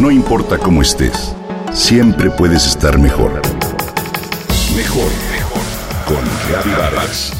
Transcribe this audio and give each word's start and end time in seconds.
No 0.00 0.10
importa 0.10 0.56
cómo 0.56 0.80
estés, 0.80 1.36
siempre 1.74 2.30
puedes 2.30 2.66
estar 2.66 2.98
mejor. 2.98 3.42
Mejor, 4.74 5.10
mejor. 5.30 5.62
Con 6.06 6.72
Vargas. 6.74 7.34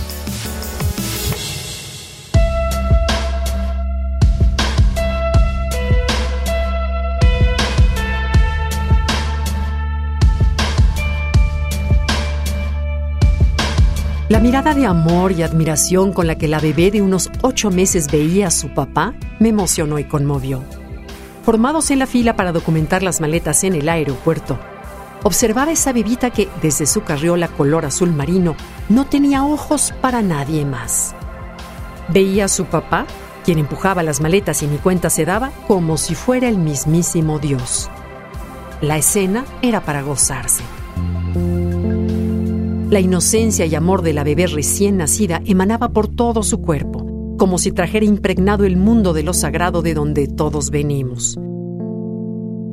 La 14.28 14.38
mirada 14.38 14.74
de 14.74 14.84
amor 14.84 15.32
y 15.32 15.42
admiración 15.42 16.12
con 16.12 16.26
la 16.26 16.36
que 16.36 16.46
la 16.46 16.60
bebé 16.60 16.90
de 16.90 17.00
unos 17.00 17.30
ocho 17.40 17.70
meses 17.70 18.12
veía 18.12 18.48
a 18.48 18.50
su 18.50 18.68
papá 18.68 19.14
me 19.38 19.48
emocionó 19.48 19.98
y 19.98 20.04
conmovió. 20.04 20.62
Formados 21.50 21.90
en 21.90 21.98
la 21.98 22.06
fila 22.06 22.36
para 22.36 22.52
documentar 22.52 23.02
las 23.02 23.20
maletas 23.20 23.64
en 23.64 23.74
el 23.74 23.88
aeropuerto, 23.88 24.56
observaba 25.24 25.72
esa 25.72 25.92
bebita 25.92 26.30
que, 26.30 26.48
desde 26.62 26.86
su 26.86 27.02
carriola 27.02 27.48
color 27.48 27.86
azul 27.86 28.12
marino, 28.12 28.54
no 28.88 29.06
tenía 29.06 29.44
ojos 29.44 29.92
para 30.00 30.22
nadie 30.22 30.64
más. 30.64 31.12
Veía 32.06 32.44
a 32.44 32.48
su 32.48 32.66
papá, 32.66 33.04
quien 33.44 33.58
empujaba 33.58 34.04
las 34.04 34.20
maletas 34.20 34.62
y 34.62 34.68
ni 34.68 34.76
cuenta 34.76 35.10
se 35.10 35.24
daba, 35.24 35.50
como 35.66 35.96
si 35.96 36.14
fuera 36.14 36.48
el 36.48 36.56
mismísimo 36.56 37.40
Dios. 37.40 37.90
La 38.80 38.96
escena 38.96 39.44
era 39.60 39.80
para 39.80 40.02
gozarse. 40.02 40.62
La 42.90 43.00
inocencia 43.00 43.66
y 43.66 43.74
amor 43.74 44.02
de 44.02 44.12
la 44.12 44.22
bebé 44.22 44.46
recién 44.46 44.98
nacida 44.98 45.42
emanaba 45.44 45.88
por 45.88 46.06
todo 46.06 46.44
su 46.44 46.60
cuerpo, 46.62 47.10
como 47.38 47.56
si 47.58 47.72
trajera 47.72 48.04
impregnado 48.04 48.64
el 48.66 48.76
mundo 48.76 49.14
de 49.14 49.24
lo 49.24 49.32
sagrado 49.32 49.80
de 49.82 49.94
donde 49.94 50.28
todos 50.28 50.70
venimos. 50.70 51.38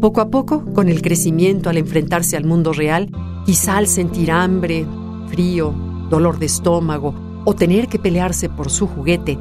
Poco 0.01 0.21
a 0.21 0.29
poco, 0.29 0.63
con 0.73 0.89
el 0.89 1.01
crecimiento 1.01 1.71
al 1.71 1.77
enfrentarse 1.77 2.37
al 2.37 2.45
mundo 2.45 2.71
real, 2.71 3.09
quizá 3.47 3.77
al 3.77 3.87
sentir 3.87 4.31
hambre, 4.31 4.85
frío, 5.27 5.73
dolor 6.09 6.37
de 6.37 6.45
estómago 6.45 7.15
o 7.45 7.55
tener 7.55 7.87
que 7.87 7.97
pelearse 7.97 8.47
por 8.47 8.69
su 8.69 8.87
juguete, 8.87 9.39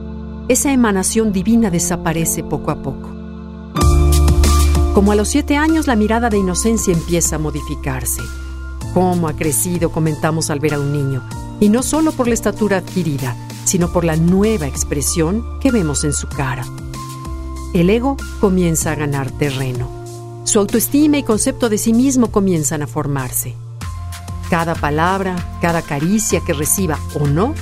esa 0.49 0.73
emanación 0.73 1.33
divina 1.33 1.71
desaparece 1.71 2.43
poco 2.43 2.71
a 2.71 2.83
poco. 2.83 3.11
Como 4.95 5.13
a 5.13 5.15
los 5.15 5.29
siete 5.29 5.57
años 5.57 5.87
la 5.87 5.95
mirada 5.95 6.31
de 6.31 6.39
inocencia 6.39 6.95
empieza 6.95 7.37
a 7.37 7.39
modificarse 7.39 8.23
cómo 8.95 9.29
ha 9.29 9.35
crecido, 9.35 9.91
comentamos 9.91 10.49
al 10.49 10.59
ver 10.59 10.73
a 10.73 10.81
un 10.81 10.91
niño, 10.91 11.23
y 11.61 11.69
no 11.69 11.83
solo 11.83 12.13
por 12.13 12.29
la 12.29 12.35
estatura 12.35 12.79
adquirida, 12.79 13.37
sino 13.67 13.93
por 13.93 14.05
la 14.07 14.17
nueva 14.17 14.67
expresión 14.67 15.45
que 15.61 15.71
vemos 15.71 16.03
en 16.05 16.15
su 16.15 16.29
cara. 16.29 16.65
El 17.75 17.91
ego 17.91 18.17
comienza 18.41 18.93
a 18.93 18.95
ganar 18.95 19.31
terreno. 19.33 20.06
Su 20.47 20.61
autoestima 20.61 21.19
y 21.19 21.25
concepto 21.25 21.69
de 21.69 21.77
sí 21.77 21.93
mismo 21.93 22.31
comienzan 22.31 22.81
a 22.81 22.87
formarse. 22.87 23.57
Cada 24.49 24.77
palabra, 24.77 25.35
cada 25.61 25.83
caricia 25.83 26.41
que 26.41 26.53
reciba 26.53 27.01
o 27.21 27.27
no, 27.27 27.53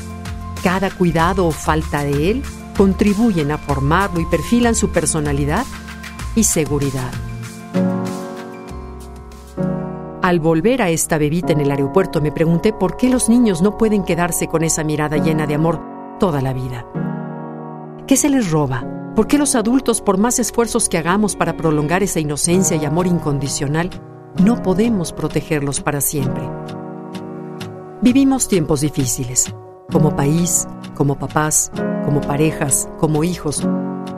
cada 0.63 0.91
cuidado 0.91 1.47
o 1.47 1.51
falta 1.51 2.05
de 2.05 2.31
él, 2.31 2.43
contribuyen 2.77 3.53
a 3.53 3.59
formarlo 3.59 4.21
y 4.21 4.27
perfilan 4.27 4.75
su 4.75 4.91
personalidad 4.91 5.65
y 6.37 6.45
seguridad. 6.45 7.11
Al 10.21 10.41
volver 10.41 10.83
a 10.83 10.91
esta 10.91 11.17
bebita 11.17 11.55
en 11.55 11.63
el 11.63 11.71
aeropuerto 11.71 12.21
me 12.21 12.33
pregunté 12.33 12.75
por 12.75 12.99
qué 12.99 13.09
los 13.09 13.31
niños 13.31 13.63
no 13.63 13.79
pueden 13.79 14.05
quedarse 14.05 14.47
con 14.47 14.63
esa 14.63 14.85
mirada 14.85 15.17
llena 15.17 15.47
de 15.47 15.55
amor 15.55 15.81
toda 16.21 16.43
la 16.43 16.53
vida. 16.53 16.85
¿Qué 18.07 18.17
se 18.17 18.29
les 18.29 18.51
roba? 18.51 19.04
¿Por 19.15 19.29
qué 19.29 19.39
los 19.39 19.55
adultos, 19.55 20.01
por 20.01 20.19
más 20.19 20.41
esfuerzos 20.41 20.89
que 20.89 20.99
hagamos 20.99 21.37
para 21.37 21.57
prolongar 21.57 22.03
esa 22.03 22.19
inocencia 22.19 22.77
y 22.77 22.85
amor 22.85 23.07
incondicional, 23.07 23.89
no 24.43 24.61
podemos 24.61 25.13
protegerlos 25.13 25.81
para 25.81 26.01
siempre? 26.01 26.43
Vivimos 28.03 28.49
tiempos 28.49 28.81
difíciles, 28.81 29.55
como 29.93 30.17
país, 30.17 30.67
como 30.97 31.17
papás, 31.17 31.71
como 32.05 32.23
parejas, 32.23 32.89
como 32.99 33.23
hijos, 33.23 33.65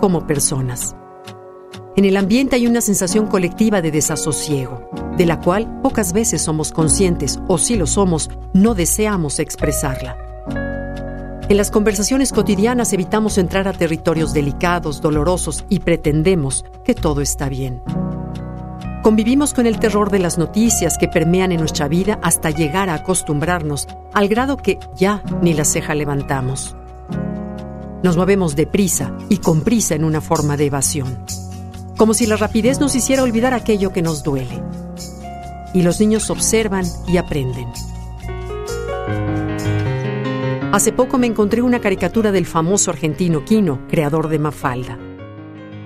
como 0.00 0.26
personas. 0.26 0.97
En 1.94 2.06
el 2.06 2.16
ambiente 2.16 2.56
hay 2.56 2.66
una 2.66 2.81
sensación 2.81 3.26
colectiva 3.26 3.82
de 3.82 3.91
desasosiego, 3.91 4.88
de 5.19 5.26
la 5.26 5.41
cual 5.41 5.82
pocas 5.82 6.15
veces 6.15 6.41
somos 6.41 6.72
conscientes 6.72 7.38
o 7.49 7.59
si 7.59 7.76
lo 7.76 7.87
somos, 7.87 8.31
no 8.54 8.75
deseamos 8.75 9.41
expresarla. 9.41 10.25
En 11.48 11.56
las 11.56 11.70
conversaciones 11.70 12.32
cotidianas 12.32 12.92
evitamos 12.92 13.38
entrar 13.38 13.68
a 13.68 13.72
territorios 13.72 14.32
delicados, 14.34 15.00
dolorosos 15.00 15.64
y 15.68 15.80
pretendemos 15.80 16.64
que 16.84 16.94
todo 16.94 17.20
está 17.20 17.48
bien. 17.48 17.82
Convivimos 19.02 19.54
con 19.54 19.66
el 19.66 19.78
terror 19.78 20.10
de 20.10 20.18
las 20.18 20.38
noticias 20.38 20.98
que 20.98 21.06
permean 21.06 21.52
en 21.52 21.60
nuestra 21.60 21.86
vida 21.86 22.18
hasta 22.22 22.50
llegar 22.50 22.90
a 22.90 22.94
acostumbrarnos 22.94 23.86
al 24.12 24.28
grado 24.28 24.56
que 24.56 24.80
ya 24.96 25.22
ni 25.40 25.54
la 25.54 25.64
ceja 25.64 25.94
levantamos. 25.94 26.74
Nos 28.02 28.16
movemos 28.16 28.56
deprisa 28.56 29.16
y 29.28 29.38
con 29.38 29.60
prisa 29.60 29.94
en 29.94 30.04
una 30.04 30.20
forma 30.20 30.56
de 30.56 30.66
evasión 30.66 31.18
como 31.96 32.14
si 32.14 32.26
la 32.26 32.36
rapidez 32.36 32.78
nos 32.78 32.94
hiciera 32.94 33.22
olvidar 33.22 33.54
aquello 33.54 33.92
que 33.92 34.02
nos 34.02 34.22
duele. 34.22 34.62
Y 35.72 35.82
los 35.82 35.98
niños 36.00 36.30
observan 36.30 36.84
y 37.08 37.16
aprenden. 37.16 37.68
Hace 40.76 40.92
poco 40.92 41.16
me 41.16 41.26
encontré 41.26 41.62
una 41.62 41.81
caricatura 41.81 42.32
del 42.32 42.44
famoso 42.44 42.91
argentino 42.91 43.47
Quino, 43.47 43.81
creador 43.88 44.28
de 44.28 44.38
Mafalda. 44.38 44.98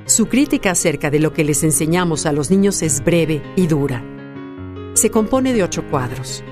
Su 0.04 0.26
crítica 0.26 0.72
acerca 0.72 1.12
de 1.12 1.20
lo 1.20 1.32
que 1.32 1.44
les 1.44 1.62
enseñamos 1.62 2.26
a 2.26 2.32
los 2.32 2.50
niños 2.50 2.82
es 2.82 3.04
breve 3.04 3.40
y 3.54 3.68
dura. 3.68 4.02
Se 4.94 5.08
compone 5.08 5.52
de 5.52 5.62
ocho 5.62 5.84
cuadros. 5.88 6.42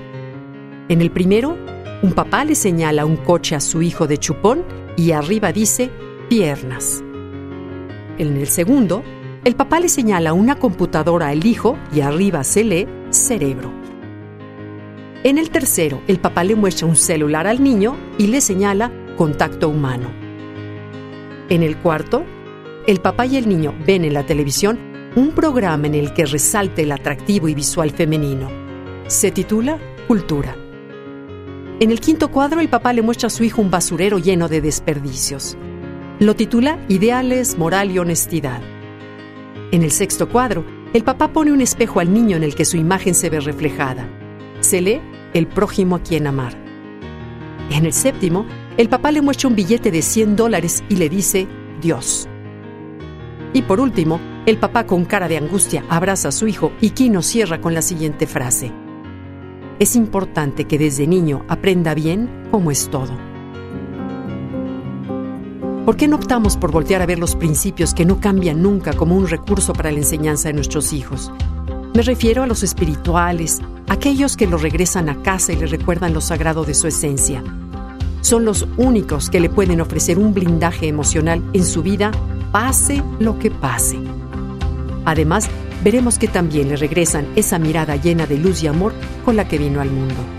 En 0.87 1.01
el 1.01 1.11
primero, 1.11 1.57
un 2.01 2.13
papá 2.13 2.45
le 2.45 2.55
señala 2.55 3.05
un 3.05 3.17
coche 3.17 3.55
a 3.55 3.59
su 3.59 3.81
hijo 3.81 4.07
de 4.07 4.17
chupón 4.17 4.63
y 4.95 5.11
arriba 5.11 5.51
dice 5.51 5.91
piernas. 6.29 7.03
En 8.17 8.37
el 8.37 8.47
segundo, 8.47 9.03
el 9.43 9.57
papá 9.57 9.81
le 9.81 9.89
señala 9.89 10.31
una 10.31 10.55
computadora 10.55 11.27
al 11.27 11.45
hijo 11.45 11.77
y 11.93 11.99
arriba 11.99 12.45
se 12.45 12.63
lee 12.63 12.87
cerebro. 13.09 13.78
En 15.21 15.37
el 15.37 15.49
tercero, 15.49 16.01
el 16.07 16.17
papá 16.19 16.45
le 16.45 16.55
muestra 16.55 16.87
un 16.87 16.95
celular 16.95 17.45
al 17.45 17.61
niño 17.61 17.97
y 18.17 18.27
le 18.27 18.39
señala 18.39 18.89
contacto 19.17 19.67
humano. 19.67 20.09
En 21.49 21.61
el 21.61 21.75
cuarto, 21.75 22.23
el 22.87 23.01
papá 23.01 23.25
y 23.25 23.35
el 23.35 23.49
niño 23.49 23.75
ven 23.85 24.05
en 24.05 24.13
la 24.13 24.25
televisión 24.25 24.79
un 25.17 25.31
programa 25.31 25.87
en 25.87 25.95
el 25.95 26.13
que 26.13 26.25
resalta 26.25 26.81
el 26.81 26.93
atractivo 26.93 27.49
y 27.49 27.53
visual 27.53 27.91
femenino. 27.91 28.49
Se 29.07 29.29
titula 29.31 29.77
Cultura. 30.07 30.55
En 31.81 31.91
el 31.91 31.99
quinto 31.99 32.31
cuadro, 32.31 32.61
el 32.61 32.69
papá 32.69 32.93
le 32.93 33.01
muestra 33.01 33.27
a 33.27 33.29
su 33.29 33.43
hijo 33.43 33.61
un 33.61 33.69
basurero 33.69 34.19
lleno 34.19 34.47
de 34.47 34.61
desperdicios. 34.61 35.57
Lo 36.19 36.33
titula 36.35 36.79
Ideales, 36.87 37.57
Moral 37.57 37.91
y 37.91 37.99
Honestidad. 37.99 38.61
En 39.71 39.83
el 39.83 39.91
sexto 39.91 40.29
cuadro, 40.29 40.63
el 40.93 41.03
papá 41.03 41.33
pone 41.33 41.51
un 41.51 41.59
espejo 41.59 41.99
al 41.99 42.13
niño 42.13 42.37
en 42.37 42.43
el 42.43 42.55
que 42.55 42.63
su 42.63 42.77
imagen 42.77 43.15
se 43.15 43.29
ve 43.29 43.41
reflejada. 43.41 44.07
Se 44.61 44.81
lee 44.81 45.01
El 45.33 45.47
prójimo 45.47 45.95
a 45.95 46.03
quien 46.03 46.27
amar. 46.27 46.53
En 47.71 47.85
el 47.85 47.93
séptimo, 47.93 48.45
el 48.77 48.89
papá 48.89 49.11
le 49.11 49.21
muestra 49.21 49.47
un 49.47 49.55
billete 49.55 49.91
de 49.91 50.01
100 50.01 50.35
dólares 50.35 50.83
y 50.89 50.95
le 50.95 51.09
dice 51.09 51.47
Dios. 51.81 52.27
Y 53.53 53.61
por 53.61 53.79
último, 53.79 54.19
el 54.45 54.57
papá 54.57 54.85
con 54.85 55.05
cara 55.05 55.27
de 55.27 55.37
angustia 55.37 55.83
abraza 55.89 56.29
a 56.29 56.31
su 56.31 56.47
hijo 56.47 56.71
y 56.81 56.91
Kino 56.91 57.21
cierra 57.21 57.61
con 57.61 57.73
la 57.73 57.81
siguiente 57.81 58.27
frase. 58.27 58.71
Es 59.79 59.95
importante 59.95 60.65
que 60.65 60.77
desde 60.77 61.07
niño 61.07 61.45
aprenda 61.47 61.93
bien 61.93 62.29
cómo 62.51 62.71
es 62.71 62.89
todo. 62.89 63.17
¿Por 65.85 65.95
qué 65.95 66.07
no 66.07 66.17
optamos 66.17 66.57
por 66.57 66.71
voltear 66.71 67.01
a 67.01 67.05
ver 67.05 67.17
los 67.17 67.35
principios 67.35 67.93
que 67.93 68.05
no 68.05 68.19
cambian 68.19 68.61
nunca 68.61 68.93
como 68.93 69.15
un 69.15 69.27
recurso 69.27 69.73
para 69.73 69.91
la 69.91 69.99
enseñanza 69.99 70.49
de 70.49 70.53
nuestros 70.53 70.93
hijos? 70.93 71.31
Me 71.95 72.03
refiero 72.03 72.43
a 72.43 72.47
los 72.47 72.61
espirituales, 72.63 73.61
aquellos 73.87 74.37
que 74.37 74.47
lo 74.47 74.57
regresan 74.57 75.09
a 75.09 75.21
casa 75.23 75.53
y 75.53 75.55
le 75.55 75.65
recuerdan 75.65 76.13
lo 76.13 76.21
sagrado 76.21 76.63
de 76.63 76.75
su 76.75 76.87
esencia. 76.87 77.43
Son 78.21 78.45
los 78.45 78.67
únicos 78.77 79.29
que 79.29 79.39
le 79.39 79.49
pueden 79.49 79.81
ofrecer 79.81 80.19
un 80.19 80.33
blindaje 80.33 80.87
emocional 80.87 81.43
en 81.53 81.65
su 81.65 81.81
vida, 81.81 82.11
pase 82.51 83.03
lo 83.19 83.39
que 83.39 83.49
pase. 83.49 83.97
Además, 85.05 85.49
veremos 85.83 86.19
que 86.19 86.27
también 86.27 86.69
le 86.69 86.75
regresan 86.75 87.27
esa 87.35 87.57
mirada 87.57 87.95
llena 87.95 88.27
de 88.27 88.37
luz 88.37 88.61
y 88.61 88.67
amor 88.67 88.93
con 89.25 89.35
la 89.35 89.47
que 89.47 89.57
vino 89.57 89.81
al 89.81 89.89
mundo. 89.89 90.38